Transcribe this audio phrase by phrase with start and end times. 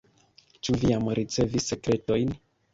[0.67, 2.37] Ĉu vi jam ricevis sekretojn?